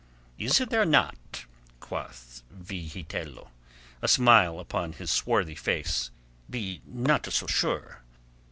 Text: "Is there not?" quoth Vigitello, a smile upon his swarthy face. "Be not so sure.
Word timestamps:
"Is 0.39 0.57
there 0.57 0.83
not?" 0.83 1.45
quoth 1.79 2.41
Vigitello, 2.51 3.49
a 4.01 4.07
smile 4.07 4.59
upon 4.59 4.93
his 4.93 5.11
swarthy 5.11 5.53
face. 5.53 6.09
"Be 6.49 6.81
not 6.87 7.31
so 7.31 7.45
sure. 7.45 8.01